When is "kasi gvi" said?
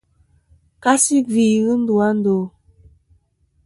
0.83-1.45